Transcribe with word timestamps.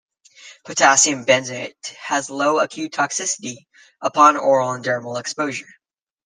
Potassium 0.65 1.25
benzoate 1.27 1.89
has 1.99 2.31
low 2.31 2.57
acute 2.57 2.91
toxicity 2.91 3.67
upon 4.01 4.35
oral 4.35 4.71
and 4.71 4.83
dermal 4.83 5.19
exposure. 5.19 5.71